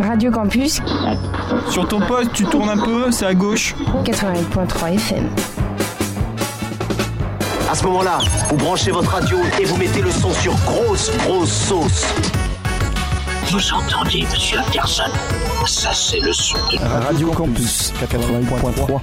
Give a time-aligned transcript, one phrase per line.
[0.00, 0.80] Radio Campus.
[1.70, 3.74] Sur ton poste, tu tournes un peu, c'est à gauche.
[4.04, 5.28] 88.3 FM.
[7.70, 11.52] À ce moment-là, vous branchez votre radio et vous mettez le son sur grosse, grosse
[11.52, 12.06] sauce.
[13.50, 15.10] Vous entendez, monsieur Anderson?
[15.66, 19.00] Ça, c'est le son de Radio Campus 88.3.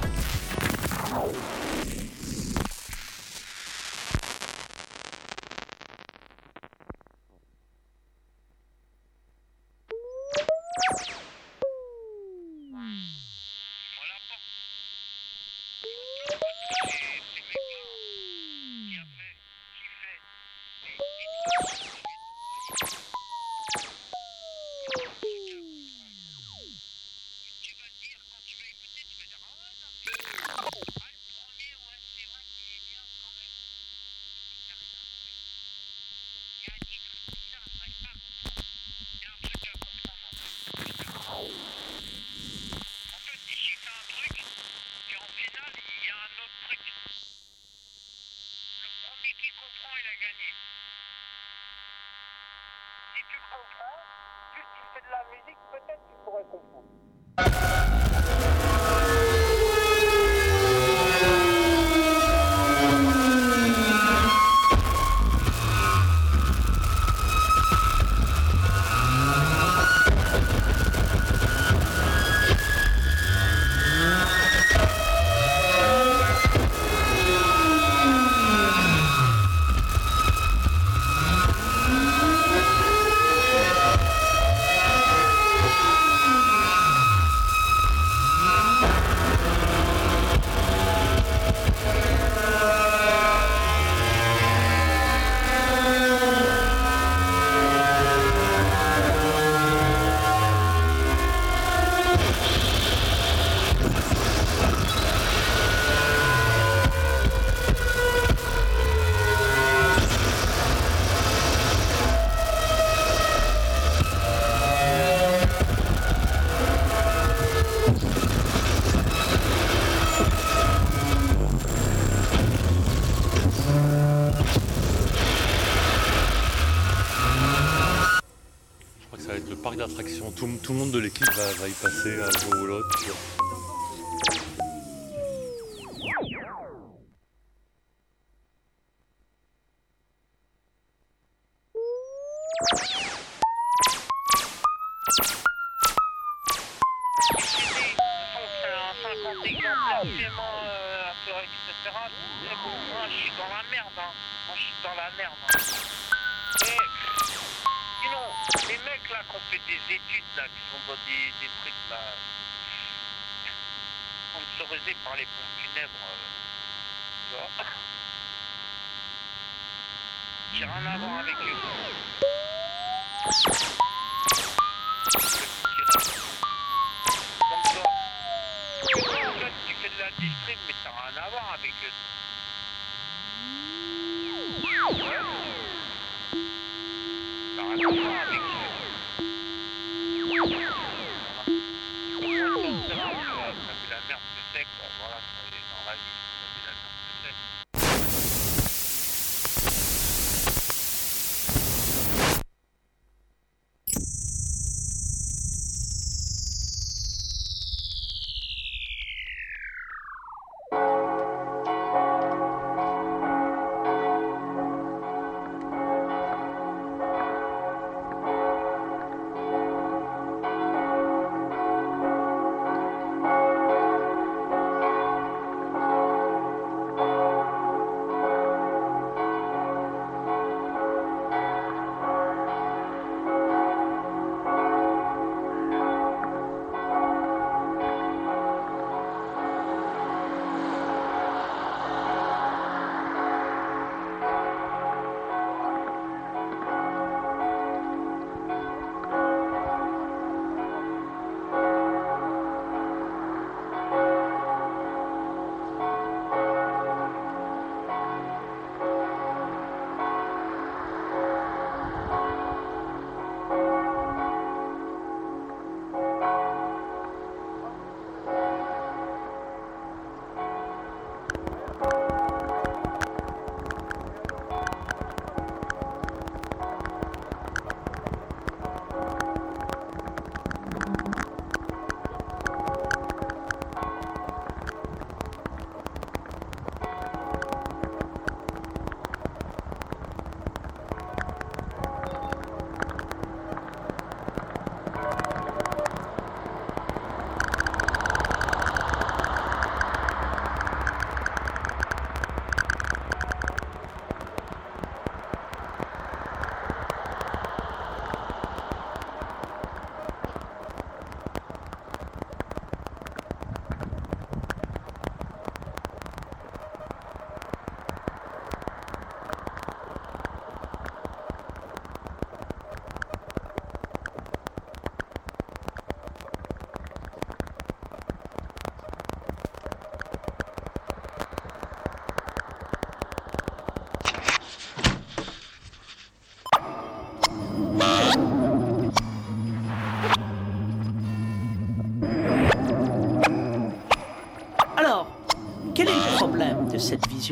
[130.66, 130.98] tout le monde de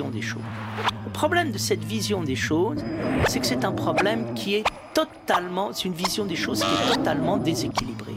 [0.02, 0.42] des choses
[1.04, 2.84] Le problème de cette vision des choses,
[3.28, 6.94] c'est que c'est un problème qui est totalement, c'est une vision des choses qui est
[6.96, 8.16] totalement déséquilibrée.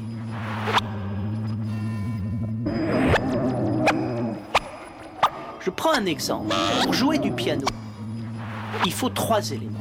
[5.60, 6.56] Je prends un exemple.
[6.84, 7.66] Pour jouer du piano,
[8.86, 9.77] il faut trois éléments.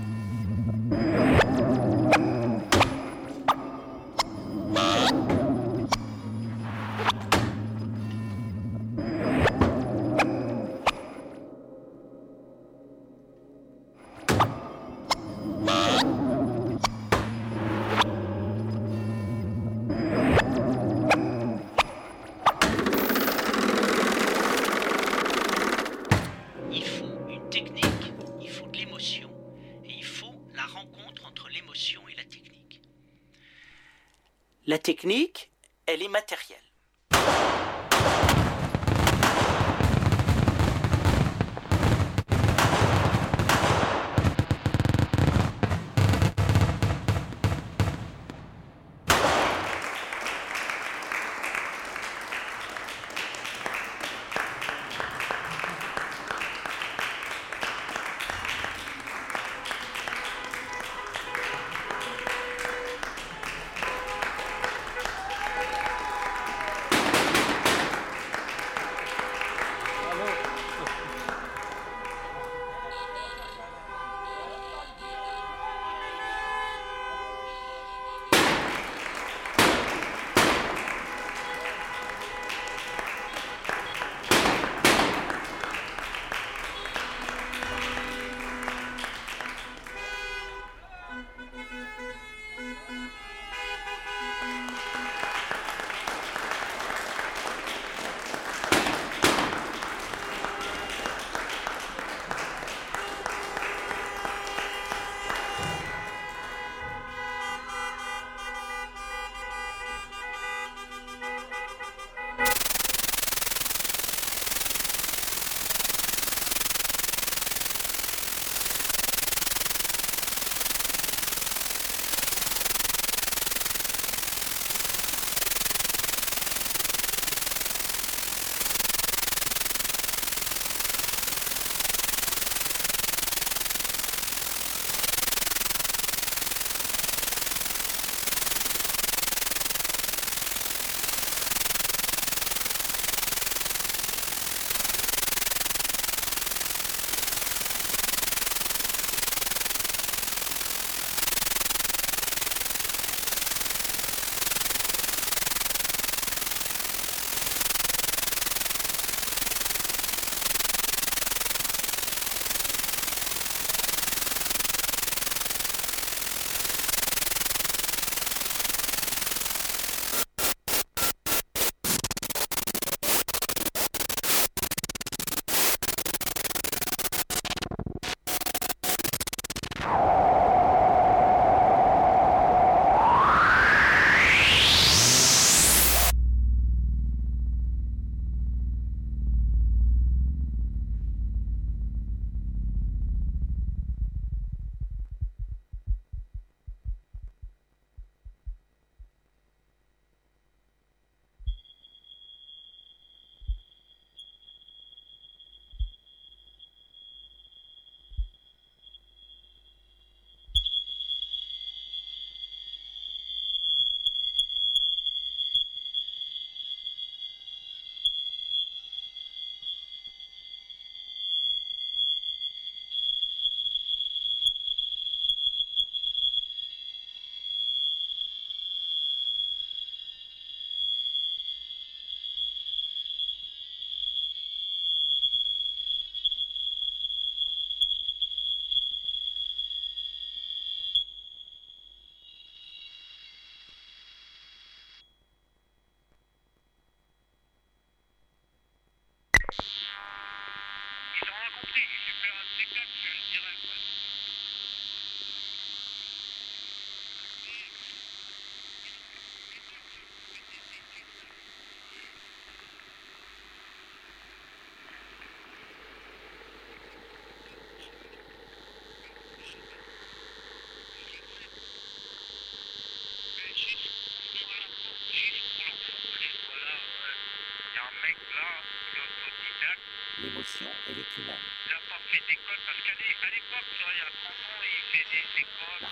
[283.89, 285.85] Il y a trois mois, il fait des écoles.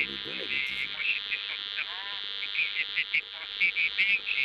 [0.00, 2.08] Et moi j'étais sur le terrain
[2.42, 4.37] et puis j'ai fait des pensées, des bingues.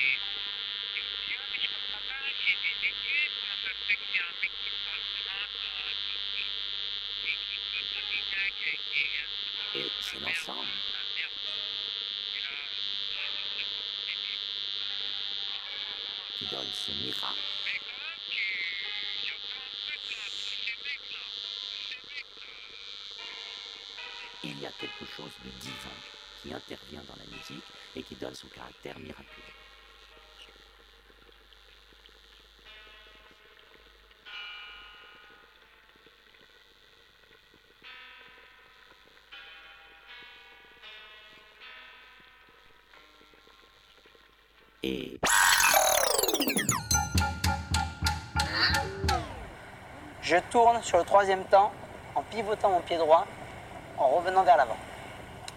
[26.65, 27.63] intervient dans la musique
[27.95, 29.27] et qui donne son caractère miraculeux.
[44.83, 45.19] Et...
[50.21, 51.71] Je tourne sur le troisième temps
[52.15, 53.25] en pivotant mon pied droit
[53.97, 54.77] en revenant vers l'avant.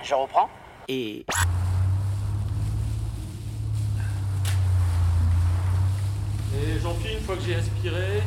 [0.02, 0.48] Je reprends
[0.88, 1.24] et...
[6.54, 8.22] Et Jean-Pierre, une fois que j'ai aspiré,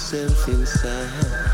[0.00, 1.49] myself inside.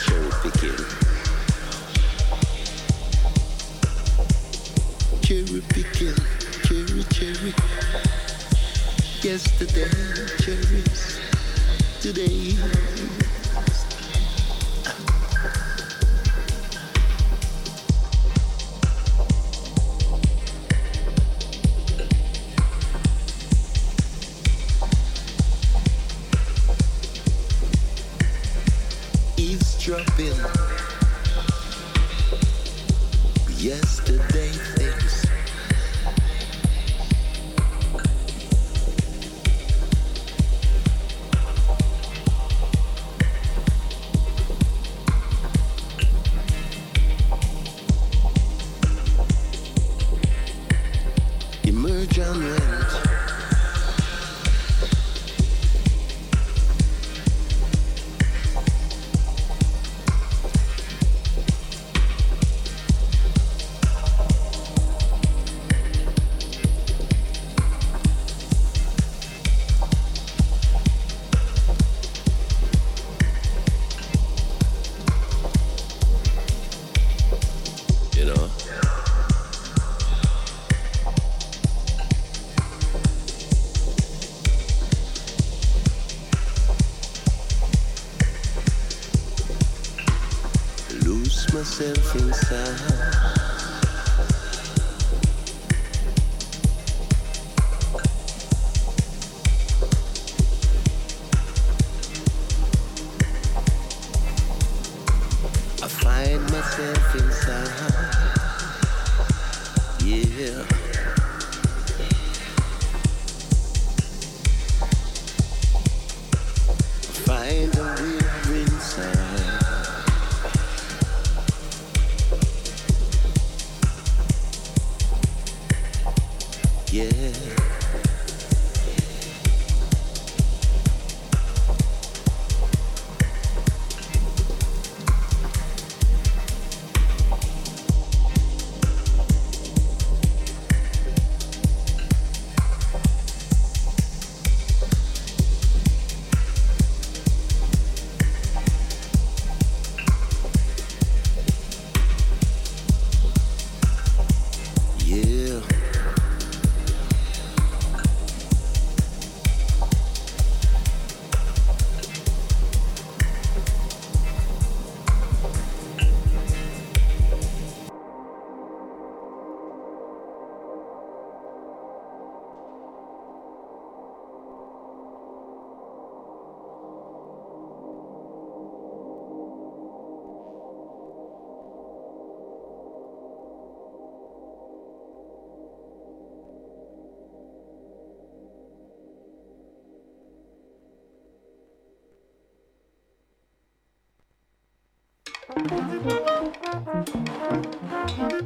[0.00, 0.84] cherry picking.
[5.22, 6.14] Cherry picking,
[6.64, 7.54] cherry, cherry.
[9.22, 9.90] Yesterday,
[10.38, 11.20] cherries.
[12.00, 13.17] Today,
[30.18, 30.57] feeling.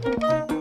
[0.05, 0.52] Música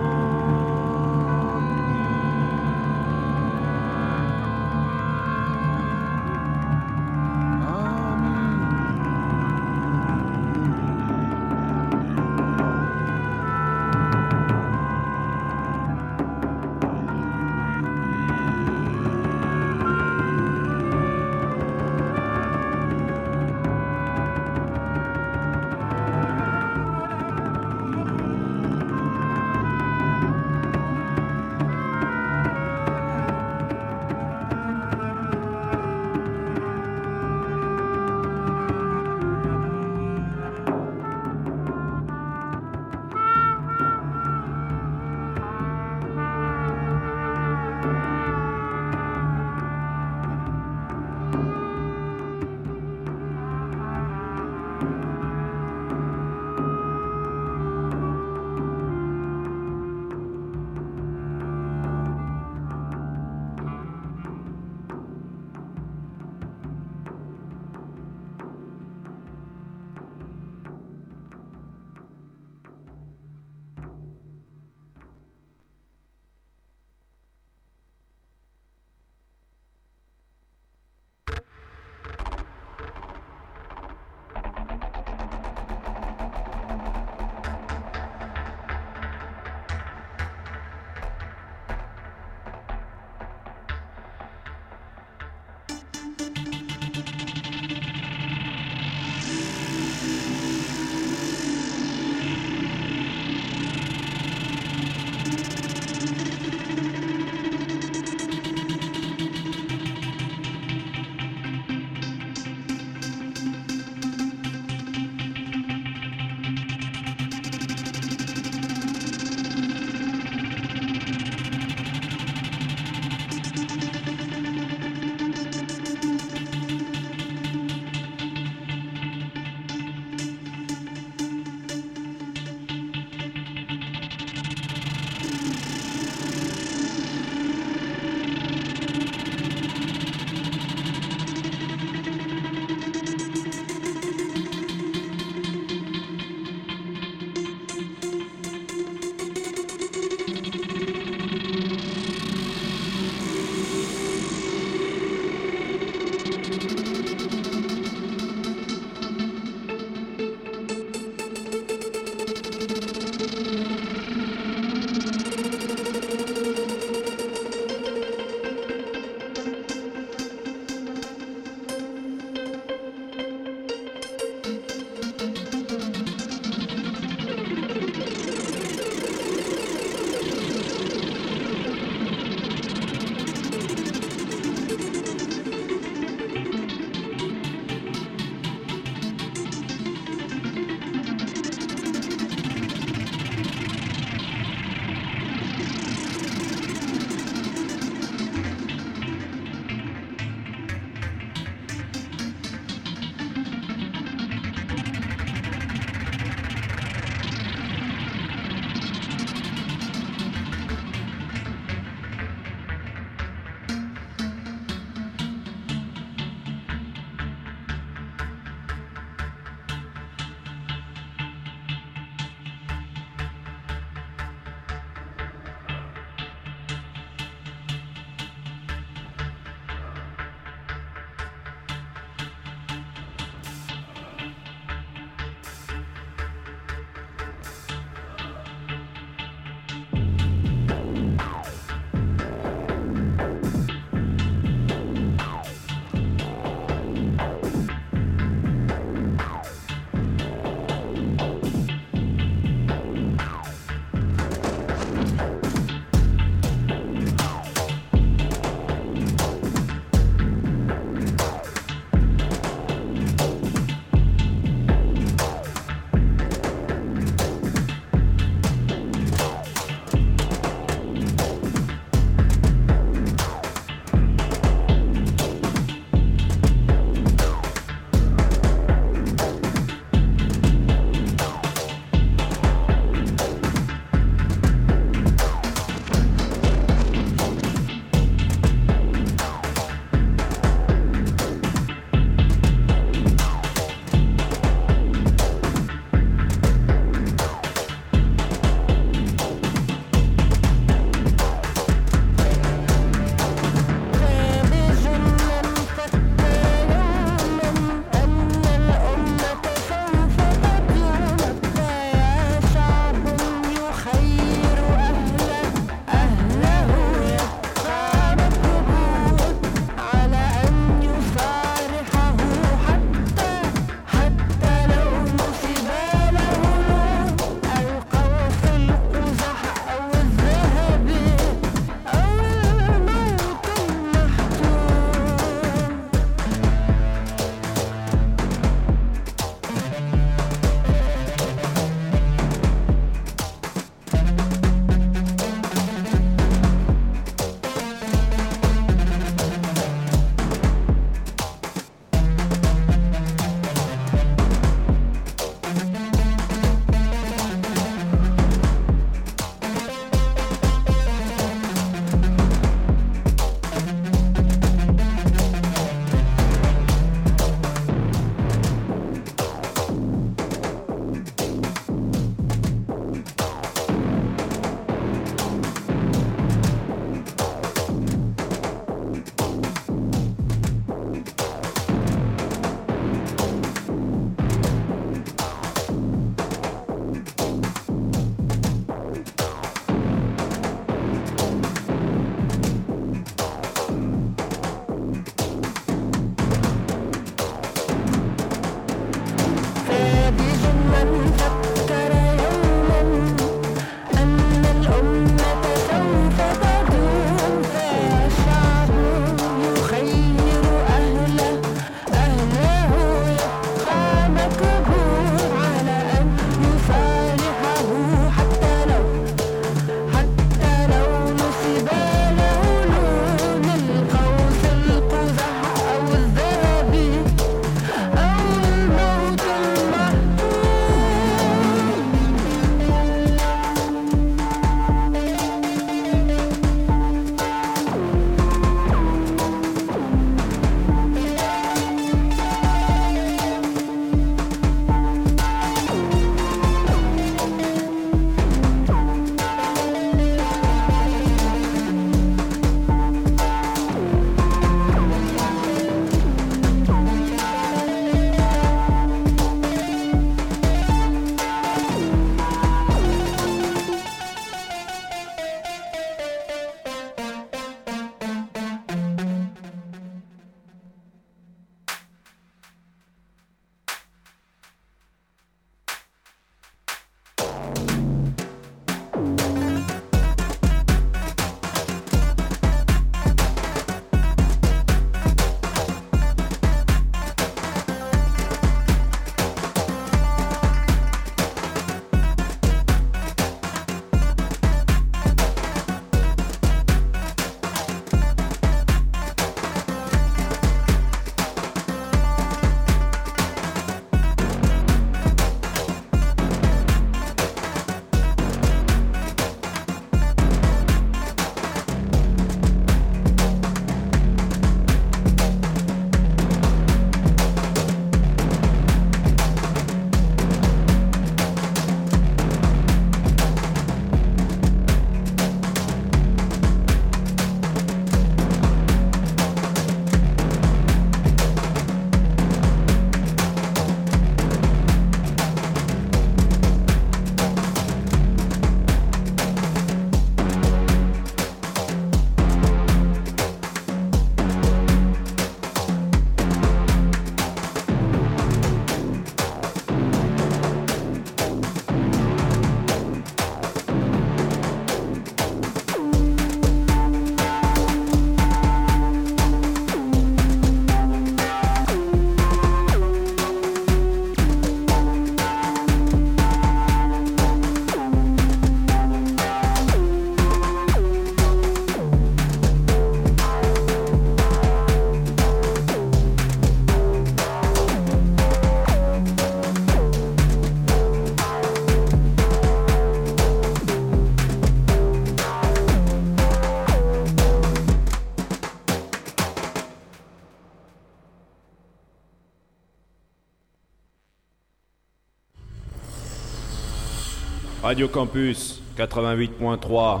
[597.68, 600.00] Radio Campus 88.3.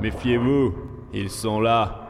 [0.00, 0.74] Méfiez-vous,
[1.12, 2.03] ils sont là.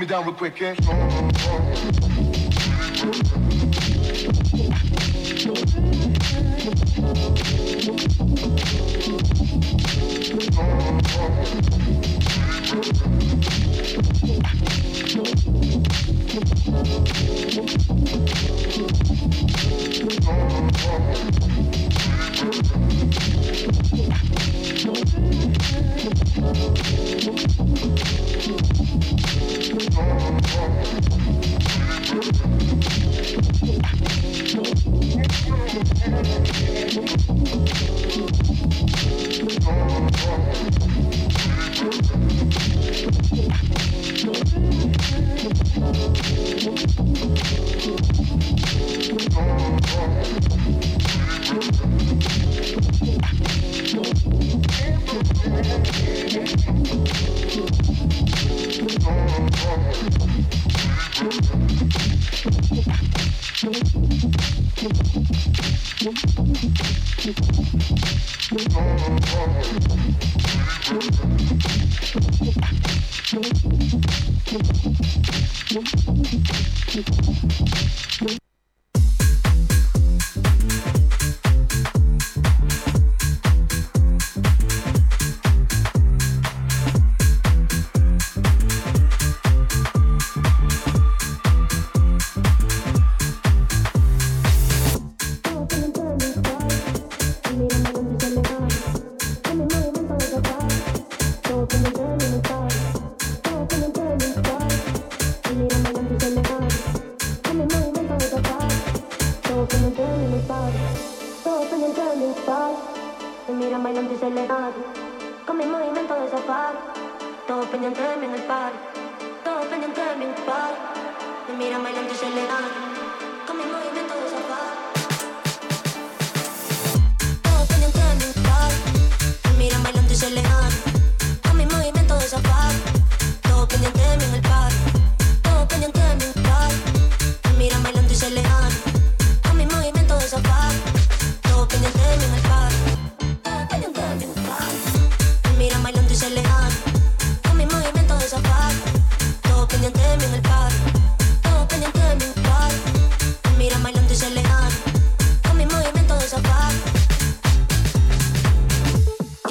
[0.00, 1.29] hold me down real quick, eh?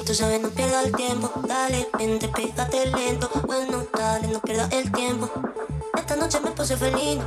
[0.10, 1.32] tú sabes, no pierdas el tiempo.
[1.48, 3.30] Dale, vente, pégate lento.
[3.46, 5.30] Bueno, dale, no pierdas el tiempo.
[5.96, 7.24] Esta noche me puse felino,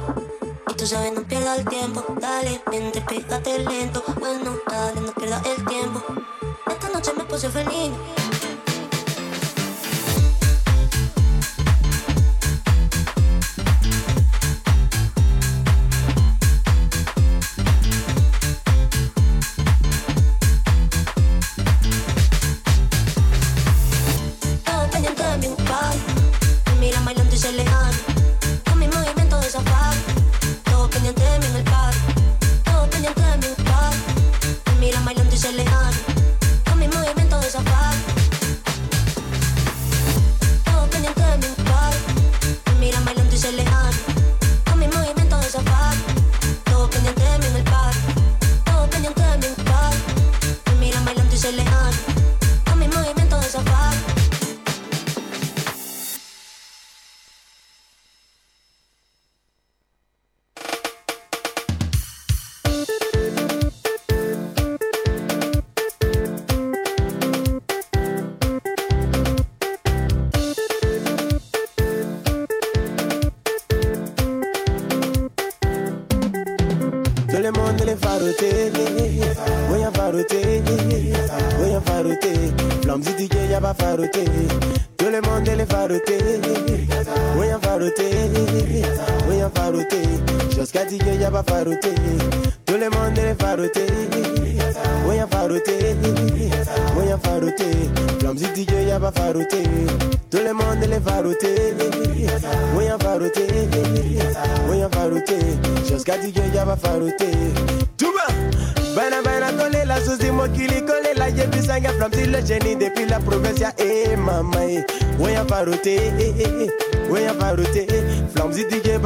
[0.69, 2.05] Y tú sabes, no pierdas el tiempo.
[2.21, 4.03] Dale, vente, pégate lento.
[4.19, 6.03] Bueno, dale, no pierdas el tiempo.
[6.67, 8.22] Esta noche me puse felino.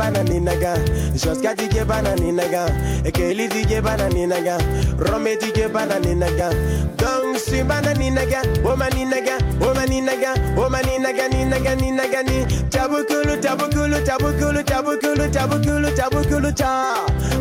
[0.06, 0.74] banani naga
[1.14, 2.66] joska dike banani naga
[3.04, 4.56] ekeli dike banani naga
[4.98, 6.48] rome dike banani naga
[6.96, 9.36] dong si banani naga omani naga
[9.68, 10.32] omani naga
[10.64, 12.38] omani naga ni naga ni naga ni
[12.70, 16.70] tabukulu tabukulu tabukulu tabukulu tabukulu tabukulu cha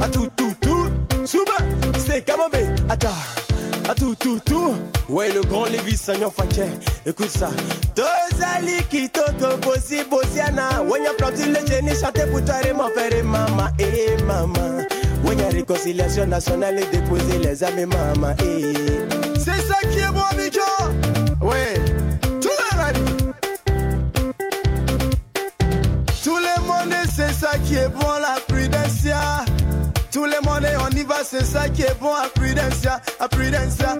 [0.02, 0.76] atu tu tu
[1.28, 1.58] suba
[2.08, 3.14] se kamombe ata
[3.90, 4.76] atu tu tu
[5.10, 6.64] ouais le grand Lévis Sagnon Faké
[7.06, 7.50] écoute ça.
[7.96, 10.82] Tozali kitoko bosi bosiana.
[10.90, 14.84] Wenya aplaudir le génie chanter pour toi et mon frère et maman et maman.
[15.24, 18.74] Wenya réconciliation nationale et déposer les et maman et
[19.38, 20.62] c'est ça qui est bon Abidjan
[21.42, 21.74] ouais.
[22.42, 23.34] Tout le monde
[26.24, 29.46] tout le monde c'est ça qui est bon la prudencia
[30.12, 33.98] tout le monde on y va c'est ça qui est bon à prudencia à prudencia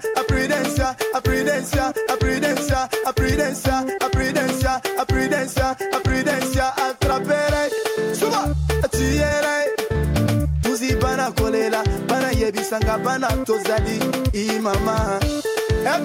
[3.36, 7.70] prudencia à prudencia à prudencia à prudencia attrapere
[8.14, 8.48] suba
[8.90, 9.74] tiere
[10.62, 13.98] tuzi bana kolela bana yebisanga bana tozali
[14.32, 15.18] imama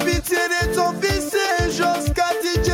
[0.03, 1.31] pitié de ton fils
[1.67, 2.69] jusqu'à DJ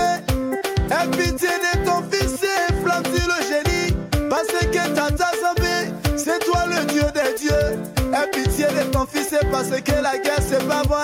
[1.11, 2.41] pitié de ton fils
[2.83, 3.95] flamme le génie.
[4.29, 7.79] Parce que Tata Zambé c'est toi le Dieu des dieux.
[8.11, 10.95] Aie pitié de ton fils parce que la guerre c'est pas bon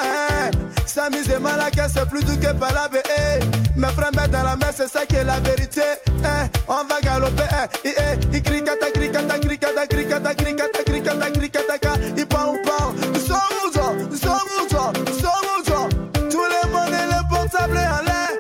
[1.44, 1.60] mal
[1.94, 2.98] c'est plus doux que palabre.
[3.06, 3.40] Hey.
[3.42, 3.80] Eh.
[3.80, 5.82] Mes frères mettent dans la mer, c'est ça qui est la vérité.
[6.08, 6.48] Eh.
[6.68, 7.44] On va galoper.
[7.84, 7.88] Eh.
[7.88, 7.96] Hey.
[7.98, 8.20] Hey.
[8.32, 11.78] Il crie kata, crie kata, crie kata, crie kata, crie kata, crie kata, crie kata,
[11.78, 12.00] kata.
[12.18, 12.96] Il parle, parle.
[13.14, 13.68] Nous sommes où,
[14.10, 18.32] nous sommes où, nous sommes où, Tous les mondes et les portables en l'air.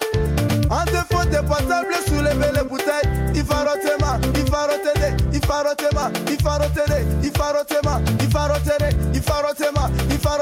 [0.70, 3.10] En défaut des portables, soulever les bouteilles.
[3.36, 5.64] Il va roter ma, il va roter des, il va
[5.94, 8.50] ma, il il va ma, il il va
[9.76, 10.38] ma, il va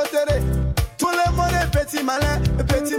[2.20, 2.40] les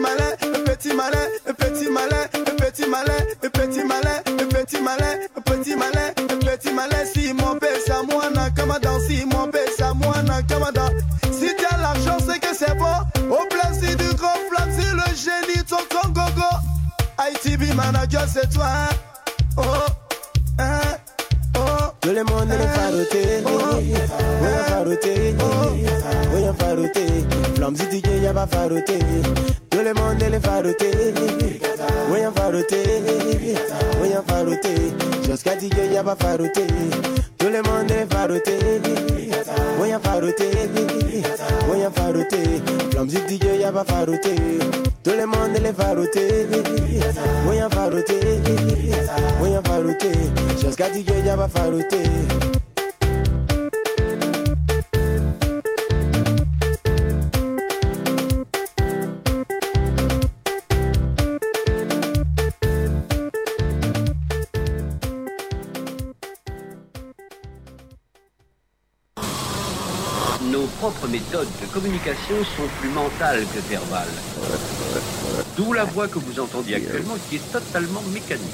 [0.03, 1.27] malin, petit malin,
[1.57, 2.27] petit malin,
[2.59, 4.19] petit malin, petit malin,
[4.51, 5.15] petit malin,
[5.45, 7.05] petit malin, petit malin.
[7.15, 10.91] Si mon père c'est moi na kamada, si mon père c'est moi na kamada.
[11.33, 12.97] Si t'as l'argent c'est que c'est bon.
[13.31, 16.29] Au plaisir du grand flamme, si le génie ton Congo.
[17.19, 18.67] ITB manager c'est toi.
[18.67, 18.89] Hein?
[19.57, 19.63] Oh,
[20.59, 20.99] hein?
[22.01, 23.95] Tout le monde est faroté, oui
[24.67, 25.35] faroté,
[26.35, 27.07] oui faroté.
[27.55, 28.99] Flamme si DJ y'a pas faroté.
[29.83, 30.93] Tous les mondes les farotés,
[32.09, 32.77] oui en faroté,
[34.01, 34.75] oui en faroté.
[35.29, 36.69] Jusqu'à dire qu'il n'y a pas faroté.
[37.37, 38.81] Tous les mondes les farotés,
[39.81, 40.51] oui en faroté,
[41.69, 42.63] oui en faroté.
[42.93, 44.37] Flamme dit qu'il n'y a pas faroté.
[45.03, 46.47] Tout le monde les faroté,
[47.49, 48.21] oui en faroté,
[49.41, 50.13] oui en faroté.
[50.65, 52.62] Jusqu'à dire qu'il n'y a pas faroté.
[70.83, 74.09] Propres méthodes de communication sont plus mentales que verbales.
[75.57, 78.51] D'où la voix que vous entendiez actuellement qui est totalement mécanique.